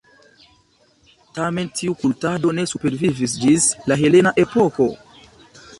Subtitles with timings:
[1.35, 4.91] Tamen, tiu kultado ne supervivis ĝis la helena epoko.